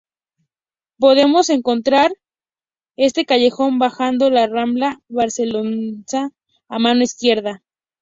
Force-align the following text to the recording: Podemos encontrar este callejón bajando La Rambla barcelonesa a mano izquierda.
Podemos 0.97 1.51
encontrar 1.51 2.11
este 2.97 3.23
callejón 3.23 3.77
bajando 3.77 4.31
La 4.31 4.47
Rambla 4.47 4.99
barcelonesa 5.09 6.31
a 6.67 6.79
mano 6.79 7.03
izquierda. 7.03 7.61